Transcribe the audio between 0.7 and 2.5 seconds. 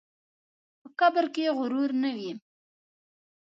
په قبر کې غرور نه وي.